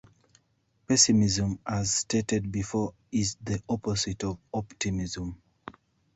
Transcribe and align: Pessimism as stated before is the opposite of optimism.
Pessimism 0.87 1.59
as 1.63 1.93
stated 1.93 2.51
before 2.51 2.95
is 3.11 3.35
the 3.45 3.61
opposite 3.69 4.23
of 4.23 4.39
optimism. 4.51 5.39